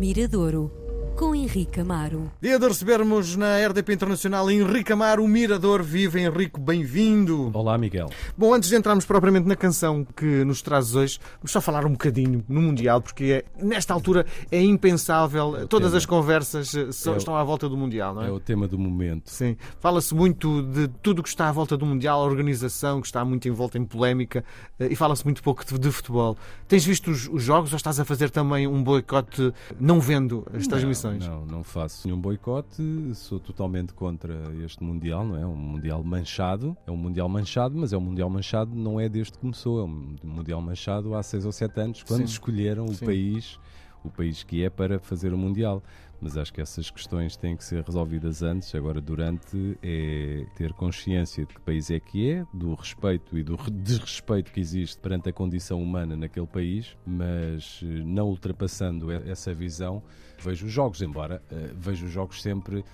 Miradouro, 0.00 0.70
com 1.20 1.34
Henrique 1.34 1.78
Amaro. 1.78 2.32
Dia 2.40 2.58
de 2.58 2.66
recebermos 2.66 3.36
na 3.36 3.58
RDP 3.66 3.92
Internacional 3.92 4.50
Henrique 4.50 4.90
Amaro, 4.90 5.22
o 5.22 5.28
Mirador. 5.28 5.82
Viva 5.82 6.18
Henrique, 6.18 6.58
bem-vindo. 6.58 7.50
Olá, 7.52 7.76
Miguel. 7.76 8.08
Bom, 8.38 8.54
antes 8.54 8.70
de 8.70 8.76
entrarmos 8.76 9.04
propriamente 9.04 9.46
na 9.46 9.54
canção 9.54 10.02
que 10.16 10.42
nos 10.46 10.62
trazes 10.62 10.94
hoje, 10.94 11.18
vamos 11.38 11.52
só 11.52 11.60
falar 11.60 11.84
um 11.84 11.92
bocadinho 11.92 12.42
no 12.48 12.62
Mundial, 12.62 13.02
porque 13.02 13.44
é, 13.58 13.62
nesta 13.62 13.92
altura 13.92 14.24
é 14.50 14.62
impensável. 14.62 15.58
É 15.58 15.66
Todas 15.66 15.88
tema. 15.88 15.98
as 15.98 16.06
conversas 16.06 16.72
só 16.92 17.10
É 17.12 17.14
o- 17.14 17.18
estão 17.18 17.36
à 17.36 17.44
volta 17.44 17.68
do 17.68 17.76
Mundial, 17.76 18.14
não 18.14 18.22
é? 18.22 18.28
É 18.28 18.32
o 18.32 18.40
tema 18.40 18.66
do 18.66 18.78
momento. 18.78 19.28
Sim. 19.30 19.58
Fala-se 19.78 20.14
muito 20.14 20.62
de 20.62 20.88
tudo 21.02 21.18
o 21.18 21.22
que 21.22 21.28
está 21.28 21.50
à 21.50 21.52
volta 21.52 21.76
do 21.76 21.84
Mundial, 21.84 22.22
a 22.22 22.24
organização 22.24 22.98
que 22.98 23.06
está 23.06 23.22
muito 23.26 23.46
envolta 23.46 23.76
em 23.76 23.84
polémica 23.84 24.42
eh, 24.78 24.88
e 24.90 24.96
fala-se 24.96 25.22
muito 25.24 25.42
pouco 25.42 25.66
de, 25.66 25.78
de 25.78 25.90
futebol. 25.92 26.34
Tens 26.66 26.82
visto 26.82 27.10
os, 27.10 27.28
os 27.28 27.42
jogos 27.42 27.72
ou 27.74 27.76
estás 27.76 28.00
a 28.00 28.06
fazer 28.06 28.30
também 28.30 28.66
um 28.66 28.82
boicote 28.82 29.52
não 29.78 30.00
vendo 30.00 30.46
as 30.54 30.66
transmissões? 30.66 31.09
Não, 31.18 31.46
não 31.46 31.64
faço 31.64 32.06
nenhum 32.06 32.20
boicote, 32.20 32.82
sou 33.14 33.40
totalmente 33.40 33.92
contra 33.92 34.34
este 34.64 34.82
Mundial, 34.82 35.24
não 35.24 35.36
é? 35.36 35.46
Um 35.46 35.56
Mundial 35.56 36.02
manchado. 36.02 36.76
É 36.86 36.90
um 36.90 36.96
Mundial 36.96 37.28
manchado, 37.28 37.76
mas 37.76 37.92
é 37.92 37.96
um 37.96 38.00
Mundial 38.00 38.30
manchado 38.30 38.74
não 38.74 39.00
é 39.00 39.08
desde 39.08 39.32
que 39.32 39.38
começou. 39.38 39.80
É 39.80 39.84
um 39.84 40.16
Mundial 40.22 40.60
manchado 40.60 41.14
há 41.14 41.22
seis 41.22 41.44
ou 41.44 41.52
sete 41.52 41.80
anos, 41.80 42.02
quando 42.02 42.20
Sim. 42.20 42.32
escolheram 42.32 42.84
o 42.84 42.94
Sim. 42.94 43.04
país, 43.06 43.58
o 44.04 44.10
país 44.10 44.42
que 44.42 44.64
é 44.64 44.70
para 44.70 44.98
fazer 44.98 45.32
o 45.32 45.38
Mundial. 45.38 45.82
Mas 46.22 46.36
acho 46.36 46.52
que 46.52 46.60
essas 46.60 46.90
questões 46.90 47.34
têm 47.34 47.56
que 47.56 47.64
ser 47.64 47.82
resolvidas 47.82 48.42
antes. 48.42 48.74
Agora, 48.74 49.00
durante, 49.00 49.78
é 49.82 50.44
ter 50.54 50.74
consciência 50.74 51.46
de 51.46 51.54
que 51.54 51.60
país 51.62 51.90
é 51.90 51.98
que 51.98 52.30
é, 52.30 52.44
do 52.52 52.74
respeito 52.74 53.38
e 53.38 53.42
do 53.42 53.56
re- 53.56 53.70
desrespeito 53.70 54.52
que 54.52 54.60
existe 54.60 54.98
perante 55.00 55.30
a 55.30 55.32
condição 55.32 55.82
humana 55.82 56.14
naquele 56.16 56.46
país, 56.46 56.94
mas 57.06 57.80
eh, 57.82 57.86
não 58.04 58.28
ultrapassando 58.28 59.10
essa 59.10 59.54
visão, 59.54 60.02
vejo 60.38 60.66
os 60.66 60.72
jogos, 60.72 61.00
embora 61.00 61.42
eh, 61.50 61.70
vejo 61.74 62.04
os 62.04 62.12
jogos 62.12 62.42
sempre. 62.42 62.84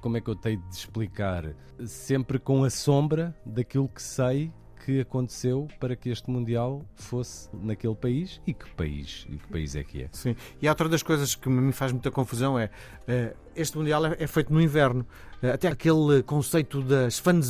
Como 0.00 0.16
é 0.16 0.20
que 0.20 0.30
eu 0.30 0.36
tenho 0.36 0.60
de 0.70 0.76
explicar? 0.76 1.56
Sempre 1.84 2.38
com 2.38 2.62
a 2.62 2.70
sombra 2.70 3.34
daquilo 3.44 3.88
que 3.88 4.00
sei 4.00 4.52
que 4.84 5.00
aconteceu 5.00 5.68
para 5.78 5.94
que 5.94 6.10
este 6.10 6.30
Mundial 6.30 6.84
fosse 6.94 7.48
naquele 7.52 7.94
país 7.94 8.40
e 8.46 8.52
que 8.52 8.68
país, 8.70 9.26
e 9.28 9.36
que 9.36 9.46
país 9.48 9.76
é 9.76 9.82
que 9.84 10.02
é. 10.02 10.08
Sim. 10.12 10.34
E 10.60 10.68
outra 10.68 10.88
das 10.88 11.02
coisas 11.02 11.34
que 11.34 11.48
me 11.48 11.72
faz 11.72 11.92
muita 11.92 12.10
confusão 12.10 12.58
é 12.58 12.70
eh, 13.06 13.34
este 13.54 13.78
Mundial 13.78 14.06
é, 14.06 14.16
é 14.18 14.26
feito 14.26 14.52
no 14.52 14.60
inverno. 14.60 15.06
Eh, 15.42 15.52
Até 15.52 15.68
aquele 15.68 16.22
conceito 16.24 16.82
das 16.82 17.18
fan 17.18 17.40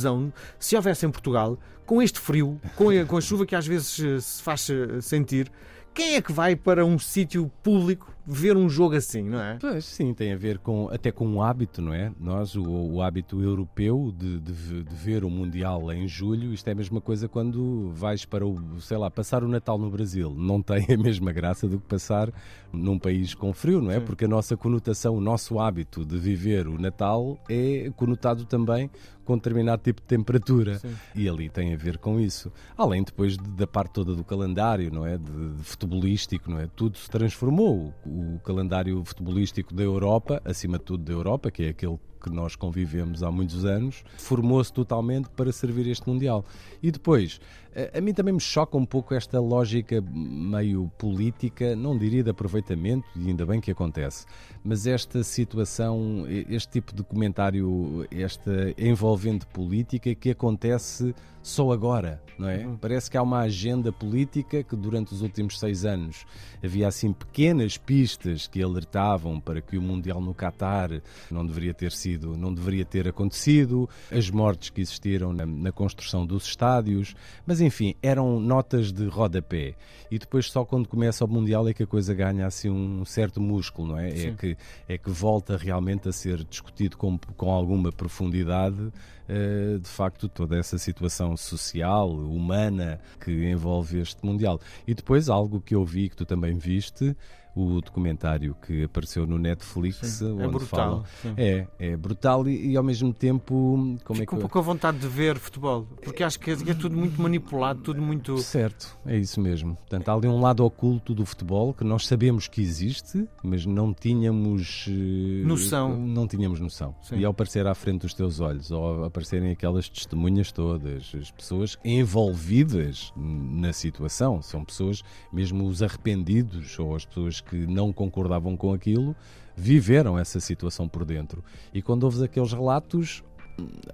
se 0.59 0.75
houvesse 0.75 1.05
em 1.05 1.11
Portugal, 1.11 1.57
com 1.85 2.01
este 2.01 2.19
frio, 2.19 2.59
com 2.75 2.89
a, 2.89 3.05
com 3.05 3.17
a 3.17 3.21
chuva 3.21 3.45
que 3.45 3.55
às 3.55 3.65
vezes 3.65 3.99
eh, 3.99 4.19
se 4.19 4.41
faz 4.41 4.67
sentir, 5.01 5.51
quem 5.93 6.15
é 6.15 6.21
que 6.21 6.31
vai 6.31 6.55
para 6.55 6.85
um 6.85 6.97
sítio 6.97 7.51
público 7.61 8.11
ver 8.25 8.55
um 8.57 8.69
jogo 8.69 8.95
assim, 8.95 9.23
não 9.23 9.39
é? 9.41 9.57
Pois 9.59 9.85
sim, 9.85 10.13
tem 10.13 10.31
a 10.33 10.37
ver 10.37 10.57
com 10.59 10.87
até 10.91 11.11
com 11.11 11.27
um 11.27 11.41
hábito, 11.41 11.81
não 11.81 11.93
é? 11.93 12.11
Nós, 12.19 12.55
o, 12.55 12.63
o 12.63 13.01
hábito 13.01 13.41
europeu 13.41 14.13
de, 14.17 14.39
de 14.39 14.53
de 14.83 14.95
ver 14.95 15.23
o 15.23 15.29
Mundial 15.29 15.91
em 15.91 16.07
julho, 16.07 16.53
isto 16.53 16.67
é 16.67 16.71
a 16.71 16.75
mesma 16.75 17.01
coisa 17.01 17.27
quando 17.27 17.91
vais 17.93 18.25
para 18.25 18.45
o, 18.45 18.79
sei 18.81 18.97
lá, 18.97 19.09
passar 19.11 19.43
o 19.43 19.47
Natal 19.47 19.77
no 19.77 19.89
Brasil. 19.89 20.33
Não 20.37 20.61
tem 20.61 20.85
a 20.93 20.97
mesma 20.97 21.31
graça 21.31 21.67
do 21.67 21.79
que 21.79 21.87
passar 21.87 22.31
num 22.71 22.97
país 22.97 23.33
com 23.35 23.51
frio, 23.53 23.81
não 23.81 23.91
é? 23.91 23.99
Sim. 23.99 24.05
Porque 24.05 24.25
a 24.25 24.27
nossa 24.27 24.55
conotação, 24.57 25.15
o 25.15 25.21
nosso 25.21 25.59
hábito 25.59 26.05
de 26.05 26.17
viver 26.17 26.67
o 26.67 26.79
Natal 26.79 27.37
é 27.49 27.91
conotado 27.95 28.45
também 28.45 28.89
com 29.25 29.35
determinado 29.37 29.81
tipo 29.81 30.01
de 30.01 30.07
temperatura. 30.07 30.79
Sim. 30.79 30.93
E 31.15 31.29
ali 31.29 31.49
tem 31.49 31.73
a 31.73 31.77
ver 31.77 31.97
com 31.97 32.19
isso. 32.19 32.51
Além 32.77 33.03
depois 33.03 33.37
de- 33.37 33.51
da 33.51 33.65
parte 33.65 33.93
toda 33.93 34.13
do 34.15 34.23
calendário, 34.23 34.91
não 34.91 35.05
é? 35.05 35.17
De, 35.17 35.51
de 35.53 35.63
futebolístico, 35.63 36.51
não 36.51 36.59
é? 36.59 36.67
Tudo 36.75 36.97
se 36.97 37.09
transformou. 37.09 37.93
O, 38.13 38.39
calendário 38.39 39.03
futebolístico 39.03 39.73
da 39.73 39.81
Europa, 39.81 40.39
acima 40.45 40.77
de 40.77 40.83
tudo 40.85 41.03
da 41.03 41.11
Europa, 41.11 41.49
que 41.49 41.63
é 41.63 41.69
aquele 41.69 41.99
que 42.23 42.29
nós 42.29 42.55
convivemos 42.55 43.21
há 43.21 43.29
muitos 43.29 43.65
anos, 43.65 44.03
formou-se 44.17 44.71
totalmente 44.71 45.29
para 45.29 45.51
servir 45.51 45.87
este 45.87 46.07
Mundial. 46.07 46.45
E 46.81 46.89
depois, 46.89 47.41
a, 47.75 47.97
a 47.97 48.01
mim 48.01 48.13
também 48.13 48.33
me 48.33 48.39
choca 48.39 48.77
um 48.77 48.85
pouco 48.85 49.13
esta 49.13 49.39
lógica 49.39 50.01
meio 50.01 50.89
política, 50.97 51.75
não 51.75 51.97
diria 51.97 52.23
de 52.23 52.29
aproveitamento, 52.29 53.07
e 53.15 53.27
ainda 53.27 53.45
bem 53.45 53.59
que 53.59 53.71
acontece, 53.71 54.25
mas 54.63 54.87
esta 54.87 55.23
situação, 55.23 56.25
este 56.49 56.71
tipo 56.71 56.95
de 56.95 57.03
comentário, 57.03 58.07
esta 58.11 58.73
envolvente 58.77 59.45
política 59.47 60.15
que 60.15 60.31
acontece 60.31 61.13
só 61.41 61.73
agora, 61.73 62.23
não 62.39 62.47
é? 62.47 62.65
Parece 62.79 63.11
que 63.11 63.17
há 63.17 63.21
uma 63.21 63.39
agenda 63.39 63.91
política 63.91 64.63
que 64.63 64.77
durante 64.77 65.13
os 65.13 65.21
últimos 65.21 65.59
seis 65.59 65.83
anos 65.83 66.25
havia 66.63 66.87
assim 66.87 67.11
pequenas 67.11 67.77
pistas 67.77 68.47
que 68.47 68.63
alertavam 68.63 69.41
para 69.41 69.61
que 69.61 69.77
o 69.77 69.81
Mundial 69.81 70.21
no 70.21 70.33
Qatar 70.33 71.01
não 71.29 71.45
deveria 71.45 71.73
ter 71.73 71.91
sido, 71.91 72.12
não 72.17 72.53
deveria 72.53 72.85
ter 72.85 73.07
acontecido, 73.07 73.89
as 74.11 74.29
mortes 74.29 74.69
que 74.69 74.81
existiram 74.81 75.33
na, 75.33 75.45
na 75.45 75.71
construção 75.71 76.25
dos 76.25 76.45
estádios, 76.45 77.15
mas 77.45 77.61
enfim, 77.61 77.95
eram 78.01 78.39
notas 78.39 78.91
de 78.91 79.05
rodapé. 79.07 79.75
E 80.09 80.19
depois 80.19 80.49
só 80.49 80.63
quando 80.63 80.87
começa 80.87 81.25
o 81.25 81.27
Mundial 81.27 81.67
é 81.67 81.73
que 81.73 81.83
a 81.83 81.87
coisa 81.87 82.13
ganha 82.13 82.45
assim 82.45 82.69
um 82.69 83.03
certo 83.05 83.41
músculo, 83.41 83.89
não 83.89 83.99
é? 83.99 84.09
É 84.09 84.31
que, 84.31 84.57
é 84.87 84.97
que 84.97 85.09
volta 85.09 85.57
realmente 85.57 86.07
a 86.07 86.11
ser 86.11 86.43
discutido 86.43 86.97
com, 86.97 87.17
com 87.17 87.51
alguma 87.51 87.91
profundidade 87.91 88.91
eh, 89.27 89.77
de 89.81 89.87
facto 89.87 90.27
toda 90.27 90.57
essa 90.57 90.77
situação 90.77 91.37
social, 91.37 92.09
humana 92.09 92.99
que 93.21 93.31
envolve 93.31 93.99
este 93.99 94.23
Mundial. 94.25 94.59
E 94.85 94.93
depois 94.93 95.29
algo 95.29 95.61
que 95.61 95.73
eu 95.73 95.85
vi, 95.85 96.09
que 96.09 96.15
tu 96.15 96.25
também 96.25 96.57
viste, 96.57 97.15
o 97.55 97.79
documentário 97.81 98.55
que 98.65 98.83
apareceu 98.83 99.27
no 99.27 99.37
Netflix, 99.37 99.97
Sim. 100.07 100.41
É 100.41 100.47
brutal. 100.47 101.03
É, 101.37 101.67
é 101.77 101.95
brutal 101.97 102.47
e, 102.47 102.71
e 102.71 102.77
ao 102.77 102.83
mesmo 102.83 103.13
tempo, 103.13 103.97
como 104.03 104.17
é 104.17 104.21
Fico 104.21 104.29
que 104.31 104.35
um 104.35 104.37
eu- 104.39 104.41
pouco 104.49 104.61
vontade 104.63 104.97
de 104.97 105.07
ver 105.07 105.37
futebol, 105.37 105.85
porque 106.03 106.23
acho 106.23 106.39
que 106.39 106.49
é, 106.51 106.53
é 106.53 106.73
tudo 106.73 106.95
muito 106.97 107.21
manipulado, 107.21 107.81
tudo 107.81 108.01
muito. 108.01 108.37
Certo, 108.39 108.97
é 109.05 109.17
isso 109.17 109.39
mesmo. 109.39 109.75
Portanto, 109.75 110.09
há 110.09 110.13
ali 110.13 110.27
um 110.27 110.39
lado 110.41 110.65
oculto 110.65 111.13
do 111.13 111.25
futebol 111.25 111.73
que 111.73 111.83
nós 111.83 112.07
sabemos 112.07 112.47
que 112.47 112.61
existe, 112.61 113.27
mas 113.43 113.65
não 113.65 113.93
tínhamos 113.93 114.85
eh, 114.89 115.45
Noção. 115.45 115.95
Não 115.97 116.27
tínhamos 116.27 116.59
noção. 116.59 116.95
Sim. 117.01 117.17
E 117.17 117.25
ao 117.25 117.31
aparecer 117.31 117.67
à 117.67 117.75
frente 117.75 118.01
dos 118.01 118.13
teus 118.13 118.39
olhos, 118.39 118.71
ou 118.71 119.03
aparecerem 119.05 119.51
aquelas 119.51 119.87
testemunhas 119.89 120.51
todas, 120.51 121.11
as 121.19 121.29
pessoas 121.31 121.77
envolvidas 121.83 123.11
na 123.15 123.73
situação, 123.73 124.41
são 124.41 124.63
pessoas, 124.63 125.03
mesmo 125.31 125.67
os 125.67 125.83
arrependidos 125.83 126.77
ou 126.79 126.95
as 126.95 127.05
pessoas 127.05 127.42
que 127.45 127.67
não 127.67 127.91
concordavam 127.93 128.55
com 128.57 128.73
aquilo, 128.73 129.15
viveram 129.55 130.17
essa 130.17 130.39
situação 130.39 130.87
por 130.87 131.05
dentro. 131.05 131.43
E 131.73 131.81
quando 131.81 132.03
ouves 132.03 132.21
aqueles 132.21 132.51
relatos, 132.53 133.23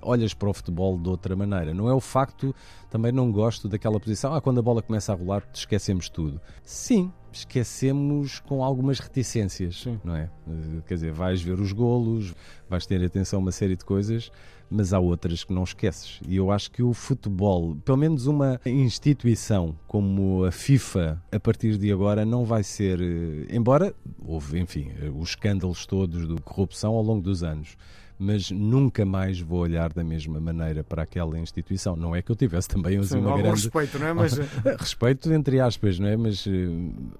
olhas 0.01 0.33
para 0.33 0.49
o 0.49 0.53
futebol 0.53 0.97
de 0.97 1.09
outra 1.09 1.35
maneira. 1.35 1.73
Não 1.73 1.89
é 1.89 1.93
o 1.93 1.99
facto, 1.99 2.55
também 2.89 3.11
não 3.11 3.31
gosto 3.31 3.67
daquela 3.67 3.99
posição, 3.99 4.33
ah, 4.33 4.41
quando 4.41 4.59
a 4.59 4.61
bola 4.61 4.81
começa 4.81 5.11
a 5.11 5.15
rolar, 5.15 5.43
esquecemos 5.53 6.09
tudo. 6.09 6.39
Sim, 6.63 7.11
esquecemos 7.31 8.39
com 8.39 8.63
algumas 8.63 8.99
reticências, 8.99 9.81
Sim. 9.81 9.99
não 10.03 10.15
é? 10.15 10.29
Eh, 10.47 10.81
Quer 10.87 10.93
dizer, 10.95 11.11
vais 11.11 11.41
ver 11.41 11.59
os 11.59 11.71
golos, 11.71 12.33
vais 12.69 12.85
ter 12.85 13.03
atenção 13.03 13.39
a 13.39 13.41
uma 13.41 13.51
série 13.51 13.75
de 13.75 13.85
coisas, 13.85 14.31
mas 14.69 14.93
há 14.93 14.99
outras 14.99 15.43
que 15.43 15.53
não 15.53 15.63
esqueces. 15.63 16.19
E 16.27 16.35
eu 16.35 16.51
acho 16.51 16.69
que 16.71 16.83
o 16.83 16.93
futebol, 16.93 17.75
pelo 17.83 17.97
menos 17.97 18.27
uma 18.27 18.59
instituição 18.65 19.75
como 19.87 20.43
a 20.45 20.51
FIFA, 20.51 21.21
a 21.31 21.39
partir 21.39 21.77
de 21.77 21.91
agora, 21.91 22.25
não 22.25 22.45
vai 22.45 22.63
ser. 22.63 22.99
eh, 23.01 23.47
Embora 23.55 23.93
houve, 24.25 24.59
enfim, 24.59 24.91
eh, 25.01 25.09
os 25.15 25.29
escândalos 25.29 25.85
todos 25.85 26.27
de 26.27 26.41
corrupção 26.41 26.93
ao 26.93 27.01
longo 27.03 27.21
dos 27.21 27.43
anos. 27.43 27.75
Mas 28.21 28.51
nunca 28.51 29.05
mais 29.05 29.39
vou 29.39 29.61
olhar 29.61 29.93
da 29.93 30.03
mesma 30.03 30.41
maneira 30.41 30.83
para 30.83 31.03
aquela 31.03 31.39
instituição. 31.39 31.95
Não 31.95 32.13
é 32.13 32.21
que 32.21 32.29
eu 32.29 32.35
tivesse 32.35 32.67
também 32.67 32.97
assim, 32.97 33.11
Sim, 33.15 33.19
uma 33.19 33.37
grande. 33.37 33.61
respeito, 33.61 33.97
não 33.97 34.07
é? 34.07 34.13
Mas 34.13 34.33
Respeito 34.77 35.31
entre 35.31 35.57
aspas, 35.61 35.97
não 35.97 36.07
é? 36.09 36.17
Mas, 36.17 36.45
eh, 36.45 36.51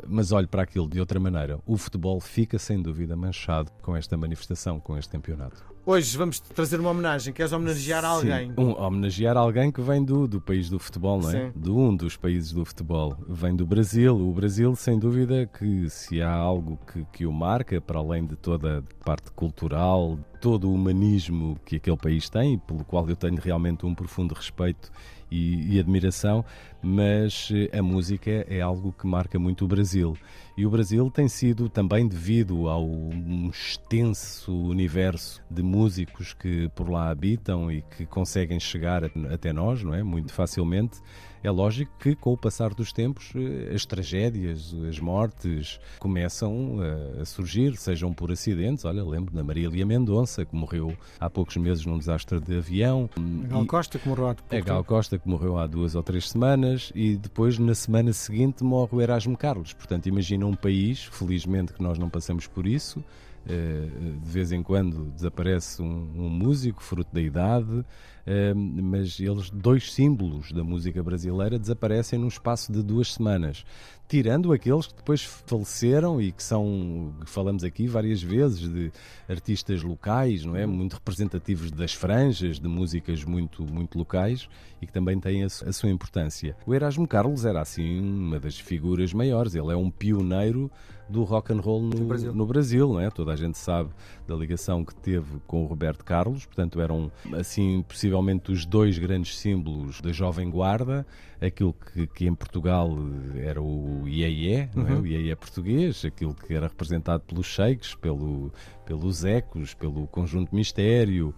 mas 0.05 0.33
olho 0.33 0.47
para 0.49 0.63
aquilo 0.63 0.89
de 0.89 0.99
outra 0.99 1.17
maneira. 1.17 1.57
O 1.65 1.77
futebol 1.77 2.19
fica 2.19 2.59
sem 2.59 2.81
dúvida 2.81 3.15
manchado 3.15 3.71
com 3.81 3.95
esta 3.95 4.17
manifestação, 4.17 4.77
com 4.77 4.97
este 4.97 5.09
campeonato. 5.11 5.63
Hoje 5.89 6.15
vamos 6.15 6.39
trazer 6.39 6.79
uma 6.79 6.91
homenagem. 6.91 7.33
Queres 7.33 7.51
homenagear 7.51 8.05
alguém? 8.05 8.53
Um, 8.55 8.71
homenagear 8.79 9.35
alguém 9.35 9.71
que 9.71 9.81
vem 9.81 10.03
do, 10.03 10.27
do 10.27 10.39
país 10.39 10.69
do 10.69 10.77
futebol, 10.77 11.19
não 11.19 11.29
é? 11.29 11.33
Sim. 11.33 11.51
De 11.55 11.71
um 11.71 11.95
dos 11.95 12.15
países 12.15 12.51
do 12.51 12.63
futebol. 12.63 13.17
Vem 13.27 13.55
do 13.55 13.65
Brasil. 13.65 14.15
O 14.15 14.31
Brasil, 14.31 14.75
sem 14.75 14.99
dúvida, 14.99 15.47
que 15.47 15.89
se 15.89 16.21
há 16.21 16.31
algo 16.31 16.79
que, 16.91 17.05
que 17.11 17.25
o 17.25 17.33
marca, 17.33 17.81
para 17.81 17.97
além 17.97 18.25
de 18.25 18.35
toda 18.35 18.79
a 18.79 19.03
parte 19.03 19.31
cultural, 19.31 20.19
todo 20.39 20.69
o 20.69 20.73
humanismo 20.73 21.57
que 21.65 21.75
aquele 21.75 21.97
país 21.97 22.29
tem, 22.29 22.57
pelo 22.57 22.83
qual 22.83 23.07
eu 23.09 23.15
tenho 23.15 23.39
realmente 23.39 23.85
um 23.85 23.93
profundo 23.93 24.33
respeito 24.33 24.91
e, 25.31 25.75
e 25.75 25.79
admiração, 25.79 26.43
mas 26.81 27.49
eh, 27.51 27.77
a 27.77 27.83
música 27.83 28.45
é 28.49 28.61
algo 28.61 28.93
que 28.93 29.05
marca 29.05 29.37
muito 29.37 29.65
o 29.65 29.67
Brasil. 29.67 30.17
E 30.57 30.65
o 30.65 30.69
Brasil 30.69 31.09
tem 31.11 31.27
sido 31.27 31.69
também 31.69 32.07
devido 32.07 32.67
ao 32.67 32.85
um 32.85 33.49
extenso 33.49 34.53
universo 34.53 35.41
de 35.49 35.61
músicos 35.61 36.33
que 36.33 36.69
por 36.69 36.89
lá 36.89 37.09
habitam 37.09 37.71
e 37.71 37.81
que 37.81 38.05
conseguem 38.05 38.59
chegar 38.59 39.03
até 39.31 39.53
nós, 39.53 39.83
não 39.83 39.93
é? 39.93 40.03
Muito 40.03 40.33
facilmente. 40.33 40.99
É 41.43 41.49
lógico 41.49 41.91
que, 41.99 42.15
com 42.15 42.33
o 42.33 42.37
passar 42.37 42.73
dos 42.73 42.91
tempos, 42.91 43.31
eh, 43.35 43.73
as 43.73 43.85
tragédias, 43.85 44.75
as 44.87 44.99
mortes 44.99 45.79
começam 45.99 46.77
a, 47.17 47.21
a 47.21 47.25
surgir, 47.25 47.77
sejam 47.77 48.13
por 48.13 48.31
acidentes. 48.31 48.85
Olha, 48.85 49.03
lembro 49.03 49.33
da 49.33 49.43
Maria 49.43 49.69
Lia 49.69 49.85
Mendonça, 49.85 50.43
que 50.45 50.55
morreu 50.55 50.97
há 51.19 51.29
poucos 51.29 51.55
meses 51.57 51.85
num 51.85 51.97
desastre 51.97 52.39
de 52.39 52.57
avião. 52.57 53.09
A 53.45 53.47
Gal 53.47 53.65
Costa, 53.65 53.97
que 53.97 54.07
morreu 54.07 54.27
há 54.29 54.35
pouco 54.35 54.55
A 54.55 54.59
Gal 54.59 54.83
Costa, 54.83 55.17
que 55.17 55.27
morreu 55.27 55.57
há 55.57 55.65
duas 55.65 55.95
ou 55.95 56.03
três 56.03 56.29
semanas, 56.29 56.91
e 56.93 57.15
depois, 57.15 57.57
na 57.57 57.73
semana 57.73 58.11
seguinte, 58.11 58.63
morre 58.63 58.89
o 58.91 59.01
Erasmo 59.01 59.37
Carlos. 59.37 59.73
Portanto, 59.73 60.07
imagina 60.07 60.45
um 60.45 60.55
país, 60.55 61.05
felizmente 61.05 61.73
que 61.73 61.81
nós 61.81 61.97
não 61.97 62.09
passamos 62.09 62.47
por 62.47 62.67
isso, 62.67 63.03
eh, 63.47 63.87
de 64.21 64.29
vez 64.29 64.51
em 64.51 64.61
quando 64.61 65.11
desaparece 65.11 65.81
um, 65.81 66.09
um 66.15 66.29
músico, 66.29 66.83
fruto 66.83 67.09
da 67.13 67.21
idade, 67.21 67.85
eh, 68.18 68.18
mas 68.55 69.19
eles, 69.19 69.49
dois 69.49 69.91
símbolos 69.91 70.51
da 70.51 70.63
música 70.63 71.01
brasileira, 71.01 71.57
desaparecem 71.57 72.19
num 72.19 72.27
espaço 72.27 72.71
de 72.71 72.83
duas 72.83 73.13
semanas. 73.13 73.65
Tirando 74.07 74.51
aqueles 74.51 74.87
que 74.87 74.95
depois 74.95 75.21
faleceram 75.23 76.19
e 76.21 76.31
que 76.31 76.43
são, 76.43 77.13
falamos 77.25 77.63
aqui 77.63 77.87
várias 77.87 78.21
vezes, 78.21 78.67
de 78.67 78.91
artistas 79.27 79.83
locais, 79.83 80.43
não 80.45 80.55
é? 80.55 80.65
Muito 80.65 80.93
representativos 80.93 81.71
das 81.71 81.93
franjas, 81.93 82.59
de 82.59 82.67
músicas 82.67 83.23
muito, 83.23 83.63
muito 83.63 83.97
locais 83.97 84.49
e 84.81 84.87
que 84.87 84.93
também 84.93 85.19
têm 85.19 85.43
a, 85.43 85.49
sua 85.49 85.89
importância. 85.89 86.55
O 86.65 86.73
Erasmo 86.73 87.07
Carlos 87.07 87.45
era, 87.45 87.61
assim, 87.61 87.99
uma 87.99 88.39
das 88.39 88.59
figuras 88.59 89.13
maiores. 89.13 89.53
Ele 89.53 89.71
é 89.71 89.75
um 89.75 89.91
pioneiro 89.91 90.71
do 91.07 91.23
rock 91.23 91.51
and 91.51 91.59
roll 91.59 91.81
no, 91.81 92.05
Brasil. 92.05 92.33
no 92.33 92.45
Brasil, 92.45 92.87
não 92.87 92.99
é? 92.99 93.09
Toda 93.09 93.33
a 93.33 93.35
gente 93.35 93.57
sabe 93.57 93.89
da 94.29 94.35
ligação 94.35 94.85
que 94.85 94.93
teve 94.93 95.39
com 95.47 95.63
o 95.63 95.65
Roberto 95.65 96.05
Carlos, 96.05 96.45
portanto 96.45 96.79
eram 96.79 97.11
assim 97.33 97.81
possivelmente 97.81 98.51
os 98.51 98.63
dois 98.63 98.99
grandes 98.99 99.35
símbolos 99.37 99.99
da 100.01 100.11
jovem 100.11 100.49
guarda, 100.51 101.05
aquilo 101.41 101.73
que, 101.73 102.05
que 102.05 102.27
em 102.27 102.35
Portugal 102.35 102.95
era 103.35 103.61
o 103.61 104.07
IEE, 104.07 104.69
não 104.75 104.87
é? 104.87 104.91
Uhum. 104.91 105.01
o 105.01 105.07
IEE 105.07 105.35
português, 105.35 106.05
aquilo 106.05 106.35
que 106.35 106.53
era 106.53 106.67
representado 106.67 107.23
pelos 107.23 107.47
shakes, 107.47 107.95
pelo, 107.95 108.53
pelos 108.85 109.25
ecos, 109.25 109.73
pelo 109.73 110.05
conjunto 110.07 110.53
mistério, 110.53 111.33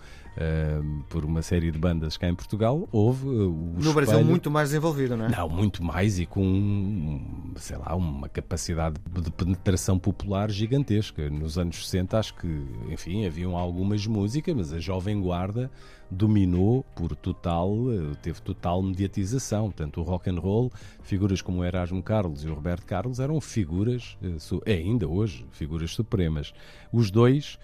por 1.10 1.26
uma 1.26 1.42
série 1.42 1.72
de 1.72 1.78
bandas 1.78 2.18
cá 2.18 2.28
em 2.28 2.36
Portugal, 2.36 2.88
houve 2.92 3.28
uh, 3.28 3.50
No 3.78 3.94
Brasil, 3.94 4.14
espelho- 4.16 4.26
muito 4.26 4.50
mais 4.52 4.70
desenvolvido, 4.70 5.16
não 5.18 5.26
é? 5.26 5.30
não, 5.30 5.50
muito 5.50 5.84
mais 5.84 6.20
e 6.20 6.26
com, 6.26 7.52
sei 7.56 7.78
lá, 7.78 7.96
uma 7.96 8.28
capacidade 8.30 8.96
de 9.22 9.32
penetração 9.32 9.98
popular 10.00 10.50
gigantesca. 10.52 11.30
Nos 11.30 11.58
anos 11.58 11.86
60, 11.88 12.18
acho 12.20 12.34
que, 12.36 12.48
enfim, 12.90 13.26
haviam 13.26 13.56
algumas 13.58 14.06
músicas, 14.08 14.56
mas 14.56 14.74
a 14.74 14.80
Jovem 14.80 15.20
Guarda 15.22 15.70
dominou 16.10 16.84
por 16.96 17.16
total, 17.16 17.74
eh, 17.92 18.16
teve 18.22 18.42
total 18.42 18.82
mediatização. 18.82 19.66
Portanto, 19.66 20.02
o 20.02 20.04
rock 20.04 20.30
and 20.30 20.40
roll, 20.40 20.72
figuras 21.02 21.42
como 21.42 21.60
o 21.62 21.66
Erasmo 21.66 22.04
Carlos 22.04 22.44
e 22.44 22.48
o 22.50 22.54
Roberto 22.54 22.86
Carlos 22.86 23.20
eram 23.20 23.40
figuras, 23.40 24.18
eh, 24.22 24.36
é 24.66 24.74
ainda 24.74 25.08
hoje, 25.08 25.46
figuras 25.52 25.92
supremas. 25.92 26.54
Os 26.92 27.10
dois 27.10 27.58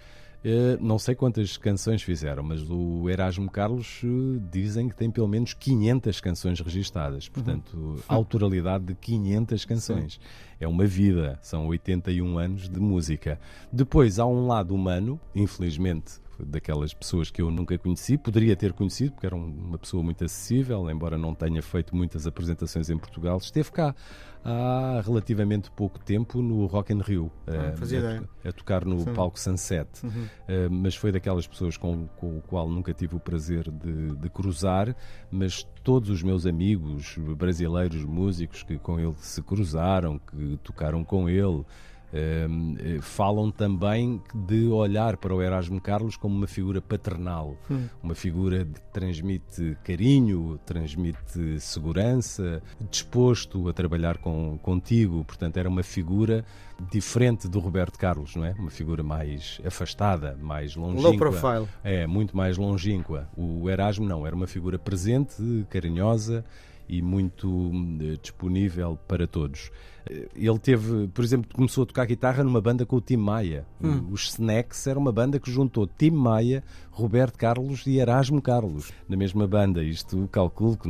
não 0.80 0.98
sei 0.98 1.14
quantas 1.14 1.56
canções 1.56 2.02
fizeram, 2.02 2.42
mas 2.42 2.62
o 2.70 3.08
Erasmo 3.08 3.50
Carlos 3.50 4.00
eh, 4.04 4.40
dizem 4.50 4.88
que 4.88 4.94
tem 4.94 5.10
pelo 5.10 5.26
menos 5.26 5.52
500 5.52 6.20
canções 6.20 6.60
registadas. 6.60 7.28
Portanto, 7.28 7.96
autoralidade 8.06 8.84
de 8.84 8.94
500 8.94 9.64
canções. 9.64 10.20
É 10.60 10.66
uma 10.66 10.86
vida, 10.86 11.38
são 11.42 11.66
81 11.66 12.38
anos 12.38 12.68
de 12.68 12.80
música. 12.80 13.40
Depois 13.72 14.18
há 14.18 14.26
um 14.26 14.46
lado 14.46 14.74
humano, 14.74 15.20
infelizmente, 15.34 16.20
daquelas 16.38 16.94
pessoas 16.94 17.30
que 17.30 17.42
eu 17.42 17.50
nunca 17.50 17.76
conheci, 17.78 18.16
poderia 18.16 18.54
ter 18.56 18.72
conhecido, 18.72 19.12
porque 19.12 19.26
era 19.26 19.34
um- 19.36 19.46
uma 19.68 19.78
pessoa 19.78 20.02
muito 20.02 20.24
acessível, 20.24 20.88
embora 20.90 21.18
não 21.18 21.34
tenha 21.34 21.62
feito 21.62 21.94
muitas 21.96 22.26
apresentações 22.26 22.88
em 22.90 22.96
Portugal. 22.98 23.38
Esteve 23.38 23.70
cá 23.72 23.94
há 24.44 25.00
relativamente 25.04 25.70
pouco 25.70 25.98
tempo 25.98 26.40
no 26.40 26.66
Rock 26.66 26.92
in 26.92 27.00
Rio, 27.00 27.30
Ah, 27.46 27.74
eh, 27.92 28.24
a, 28.44 28.48
a 28.48 28.52
tocar 28.52 28.84
no 28.84 29.00
Sim. 29.00 29.12
palco 29.12 29.38
Sunset. 29.38 29.88
Uhum. 30.04 30.10
Uh, 30.10 30.70
mas 30.70 30.94
foi 30.94 31.10
daquelas 31.12 31.46
pessoas 31.46 31.76
com, 31.76 32.06
com 32.16 32.38
o 32.38 32.42
qual 32.42 32.68
nunca 32.68 32.94
tive 32.94 33.16
o 33.16 33.20
prazer 33.20 33.70
de, 33.70 34.14
de 34.16 34.30
cruzar, 34.30 34.94
mas 35.30 35.66
todos 35.82 36.08
os 36.08 36.22
meus 36.22 36.46
amigos 36.46 37.16
brasileiros 37.36 38.04
músicos 38.04 38.62
que 38.62 38.78
com 38.78 38.98
ele 38.98 39.14
se 39.18 39.42
cruzaram, 39.42 40.18
que 40.18 40.58
tocaram 40.62 41.04
com 41.04 41.28
ele, 41.28 41.64
falam 43.02 43.50
também 43.50 44.20
de 44.34 44.66
olhar 44.68 45.16
para 45.16 45.34
o 45.34 45.42
Erasmo 45.42 45.80
Carlos 45.80 46.16
como 46.16 46.36
uma 46.36 46.46
figura 46.46 46.80
paternal, 46.80 47.56
Hum. 47.70 47.86
uma 48.02 48.14
figura 48.14 48.64
que 48.64 48.80
transmite 48.92 49.76
carinho, 49.84 50.58
transmite 50.64 51.60
segurança, 51.60 52.62
disposto 52.90 53.68
a 53.68 53.72
trabalhar 53.72 54.18
com, 54.18 54.58
contigo. 54.62 55.24
Portanto, 55.24 55.56
era 55.56 55.68
uma 55.68 55.82
figura 55.82 56.44
diferente 56.90 57.48
do 57.48 57.58
Roberto 57.58 57.98
Carlos, 57.98 58.36
não 58.36 58.44
é? 58.44 58.52
Uma 58.58 58.70
figura 58.70 59.02
mais 59.02 59.60
afastada, 59.64 60.36
mais 60.40 60.76
longínqua. 60.76 61.08
Low 61.10 61.16
profile. 61.18 61.68
É, 61.82 62.06
muito 62.06 62.36
mais 62.36 62.56
longínqua. 62.56 63.28
O 63.36 63.68
Erasmo 63.68 64.06
não, 64.06 64.26
era 64.26 64.34
uma 64.34 64.46
figura 64.46 64.78
presente, 64.78 65.34
carinhosa 65.68 66.44
e 66.88 67.02
muito 67.02 67.70
eh, 68.00 68.16
disponível 68.20 68.98
para 69.06 69.26
todos. 69.26 69.70
Eh, 70.08 70.28
Ele 70.34 70.58
teve, 70.58 71.08
por 71.08 71.24
exemplo, 71.24 71.50
começou 71.54 71.82
a 71.82 71.86
tocar 71.86 72.06
guitarra 72.06 72.42
numa 72.42 72.60
banda 72.60 72.86
com 72.86 72.96
o 72.96 73.00
Tim 73.00 73.16
Maia. 73.16 73.66
Hum. 73.82 74.08
Os 74.10 74.30
Snacks 74.30 74.86
era 74.86 74.98
uma 74.98 75.12
banda 75.12 75.38
que 75.38 75.50
juntou 75.50 75.86
Tim 75.86 76.10
Maia, 76.10 76.64
Roberto 76.90 77.36
Carlos 77.36 77.86
e 77.86 77.98
Erasmo 77.98 78.40
Carlos 78.40 78.90
na 79.08 79.16
mesma 79.16 79.46
banda. 79.46 79.82
Isto 79.82 80.28
calculo 80.32 80.76
que 80.76 80.88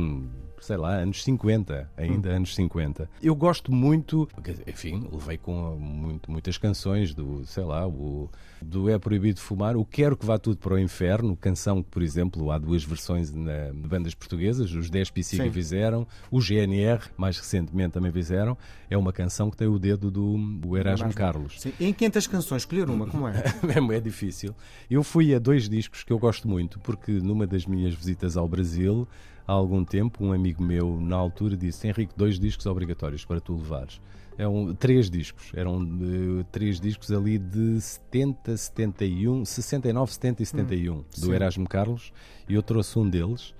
sei 0.61 0.77
lá, 0.77 0.95
anos 0.95 1.23
50, 1.23 1.89
ainda 1.97 2.29
anos 2.29 2.55
50. 2.55 3.09
Eu 3.21 3.35
gosto 3.35 3.71
muito, 3.71 4.27
enfim, 4.67 5.07
levei 5.11 5.37
com 5.37 5.77
muito, 5.77 6.31
muitas 6.31 6.57
canções 6.57 7.13
do, 7.13 7.45
sei 7.45 7.63
lá, 7.63 7.87
o, 7.87 8.29
do 8.61 8.89
É 8.89 8.97
Proibido 8.97 9.39
Fumar, 9.39 9.75
o 9.75 9.85
Quero 9.85 10.17
que 10.17 10.25
Vá 10.25 10.37
Tudo 10.37 10.57
para 10.57 10.73
o 10.73 10.79
Inferno, 10.79 11.35
canção 11.35 11.81
que, 11.81 11.89
por 11.89 12.01
exemplo, 12.01 12.51
há 12.51 12.57
duas 12.57 12.83
versões 12.83 13.33
na, 13.33 13.71
de 13.71 13.87
bandas 13.87 14.13
portuguesas, 14.13 14.71
os 14.73 14.89
10 14.89 15.09
Psica 15.11 15.43
Sim. 15.43 15.51
fizeram, 15.51 16.07
o 16.31 16.39
GNR, 16.41 17.01
mais 17.17 17.37
recentemente 17.37 17.93
também 17.93 18.11
fizeram, 18.11 18.57
é 18.89 18.97
uma 18.97 19.13
canção 19.13 19.49
que 19.49 19.57
tem 19.57 19.67
o 19.67 19.79
dedo 19.79 20.09
do, 20.11 20.37
do 20.37 20.77
Erasmo. 20.77 21.13
Carlos. 21.13 21.59
Sim. 21.59 21.73
Em 21.79 21.93
500 21.93 22.27
canções, 22.27 22.61
escolher 22.61 22.89
uma, 22.89 23.07
como 23.07 23.27
é? 23.27 23.43
Mesmo 23.63 23.91
é 23.93 23.99
difícil. 23.99 24.55
Eu 24.89 25.03
fui 25.03 25.33
a 25.33 25.39
dois 25.39 25.67
discos 25.67 26.03
que 26.03 26.11
eu 26.11 26.19
gosto 26.19 26.47
muito, 26.47 26.79
porque 26.79 27.11
numa 27.11 27.47
das 27.47 27.65
minhas 27.65 27.93
visitas 27.93 28.37
ao 28.37 28.47
Brasil, 28.47 29.07
há 29.49 29.51
algum 29.51 29.83
tempo, 29.83 30.23
um 30.23 30.31
amigo 30.31 30.63
meu, 30.63 31.01
na 31.01 31.15
altura, 31.15 31.57
disse: 31.57 31.87
Henrique, 31.87 32.13
dois 32.15 32.39
discos 32.39 32.67
obrigatórios 32.67 33.25
para 33.25 33.41
tu 33.41 33.55
levares. 33.55 33.99
Eram 34.37 34.73
três 34.75 35.09
discos, 35.09 35.51
eram 35.53 35.81
eh, 35.81 36.45
três 36.51 36.79
discos 36.79 37.11
ali 37.11 37.37
de 37.37 37.81
70, 37.81 38.55
71, 38.55 39.43
69, 39.43 40.13
70 40.13 40.43
e 40.43 40.45
71, 40.45 40.95
do 40.95 41.05
sim. 41.11 41.33
Erasmo 41.33 41.67
Carlos, 41.67 42.13
e 42.47 42.53
eu 42.53 42.61
trouxe 42.61 42.97
um 42.97 43.09
deles. 43.09 43.53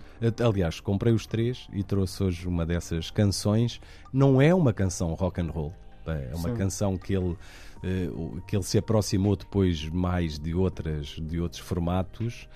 Aliás, 0.46 0.79
comprei 0.79 1.12
os 1.12 1.25
três 1.25 1.67
e 1.74 1.84
trouxe 1.84 2.24
hoje 2.24 2.48
uma 2.48 2.65
dessas 2.65 3.10
canções. 3.10 3.81
Não 4.13 4.41
é 4.41 4.53
uma 4.53 4.72
canção 4.72 5.13
rock 5.15 5.41
and 5.41 5.50
roll, 5.50 5.74
é 6.05 6.36
uma 6.36 6.50
Sim. 6.50 6.55
canção 6.55 6.98
que 6.98 7.13
ele 7.13 7.36
eh, 7.84 8.10
que 8.48 8.55
ele 8.55 8.63
se 8.63 8.77
aproximou 8.77 9.36
depois 9.36 9.88
mais 9.89 10.38
de 10.38 10.53
outras 10.53 11.08
de 11.08 11.39
outros 11.39 11.62
formatos 11.62 12.48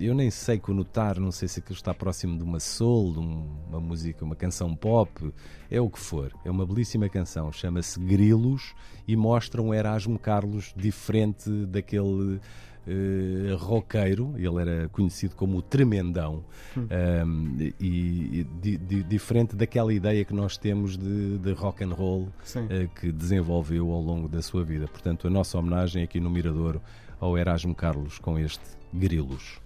eu 0.00 0.14
nem 0.14 0.30
sei 0.30 0.58
conotar 0.58 1.20
não 1.20 1.30
sei 1.30 1.46
se 1.48 1.60
aquilo 1.60 1.74
está 1.76 1.92
próximo 1.92 2.38
de 2.38 2.42
uma 2.44 2.58
soul 2.58 3.12
de 3.12 3.18
um- 3.18 3.46
uma 3.68 3.80
música 3.80 4.24
uma 4.24 4.34
canção 4.36 4.74
pop 4.74 5.32
é 5.70 5.80
o 5.80 5.90
que 5.90 5.98
for. 6.00 6.32
É 6.44 6.50
uma 6.50 6.64
belíssima 6.66 7.08
canção 7.08 7.52
chama-se 7.52 8.00
Grilos 8.00 8.74
e 9.06 9.14
mostra 9.16 9.60
um 9.60 9.74
Erasmo 9.74 10.18
Carlos 10.18 10.72
diferente 10.76 11.50
daquele 11.66 12.40
eh, 12.84 13.54
roqueiro, 13.60 14.34
ele 14.36 14.60
era 14.60 14.88
conhecido 14.88 15.36
como 15.36 15.58
o 15.58 15.62
Tremendão, 15.62 16.44
Um, 16.76 17.56
e, 17.78 18.40
e 18.40 18.46
di- 18.60 18.76
di- 18.76 19.02
diferente 19.04 19.54
daquela 19.54 19.92
ideia 19.94 20.24
que 20.24 20.32
nós 20.34 20.56
temos 20.56 20.96
de, 20.96 21.38
de 21.38 21.52
rock 21.52 21.84
and 21.84 21.92
roll 21.94 22.28
eh, 22.70 22.88
que 22.98 23.12
desenvolveu 23.12 23.88
ao 23.92 24.00
longo 24.00 24.28
da 24.28 24.42
sua 24.42 24.64
vida. 24.64 24.88
Portanto, 24.88 25.28
a 25.28 25.30
nossa 25.30 25.56
homenagem 25.58 26.02
aqui 26.02 26.18
no 26.18 26.28
Miradouro 26.28 26.80
ao 27.22 27.38
Erasmo 27.38 27.72
Carlos 27.72 28.18
com 28.18 28.36
este 28.36 28.64
Grilos. 28.92 29.60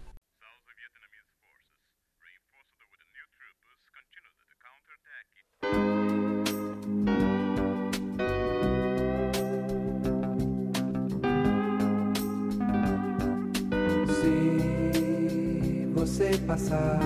Se 14.06 15.86
você 15.94 16.36
passar 16.46 17.00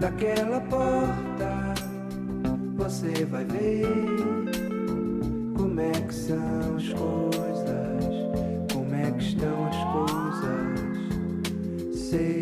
daquela 0.00 0.60
porta, 0.62 1.74
você 2.76 3.26
vai 3.26 3.44
ver 3.44 3.86
como 5.54 5.80
é 5.80 5.92
que 5.92 6.14
são 6.14 6.76
as 6.76 6.88
coisas, 6.94 8.10
estão 9.20 9.66
as 9.66 9.76
coisas. 9.92 10.80
Sei 11.94 12.39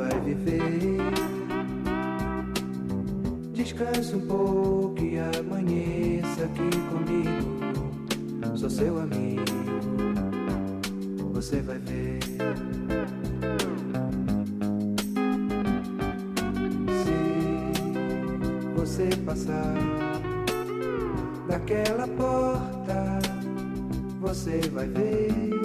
vai 0.00 0.20
viver. 0.20 0.96
Descanse 3.52 4.16
um 4.16 4.26
pouco 4.26 5.02
e 5.02 5.18
amanheça 5.18 6.44
aqui 6.44 6.70
comigo. 6.90 7.60
Sou 8.56 8.70
seu 8.70 8.98
amigo, 8.98 9.44
você 11.32 11.60
vai 11.62 11.78
ver. 11.78 12.18
Se 17.02 17.18
você 18.76 19.08
passar 19.24 19.74
daquela 21.48 22.06
porta, 22.08 23.18
você 24.20 24.60
vai 24.72 24.88
ver 24.88 25.59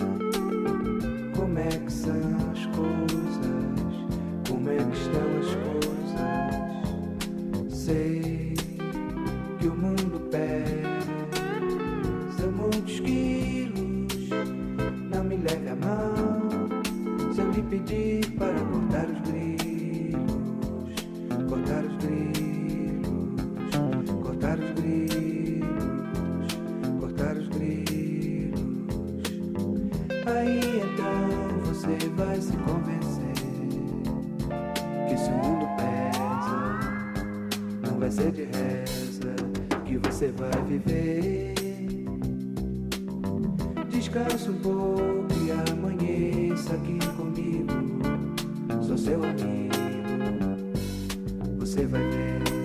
você 40.26 40.32
vai 40.32 40.64
viver. 40.64 41.54
Descansa 43.90 44.50
um 44.50 44.56
pouco 44.56 45.28
e 45.46 45.52
amanheça 45.72 46.74
aqui 46.74 46.98
comigo. 47.16 47.74
Sou 48.82 48.98
seu 48.98 49.24
amigo, 49.24 49.76
você 51.60 51.86
vai 51.86 52.02
ver. 52.02 52.65